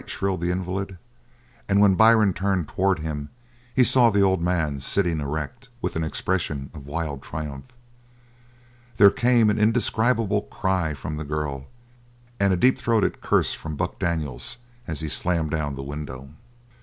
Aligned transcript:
shrilled 0.09 0.41
the 0.41 0.49
invalid, 0.49 0.97
and 1.69 1.79
when 1.79 1.93
Byrne 1.93 2.33
turned 2.33 2.67
towards 2.67 3.01
him, 3.01 3.29
he 3.75 3.83
saw 3.83 4.09
the 4.09 4.23
old 4.23 4.41
man 4.41 4.79
sitting 4.79 5.19
erect, 5.21 5.69
with 5.79 5.95
an 5.95 6.03
expression 6.03 6.71
of 6.73 6.87
wild 6.87 7.21
triumph. 7.21 7.65
There 8.97 9.11
came 9.11 9.51
an 9.51 9.59
indescribable 9.59 10.41
cry 10.49 10.95
from 10.95 11.17
the 11.17 11.23
girl, 11.23 11.67
and 12.39 12.51
a 12.51 12.57
deep 12.57 12.79
throated 12.79 13.21
curse 13.21 13.53
from 13.53 13.75
Buck 13.75 13.99
Daniels 13.99 14.57
as 14.87 15.01
he 15.01 15.07
slammed 15.07 15.51
down 15.51 15.75
the 15.75 15.83
window. 15.83 16.29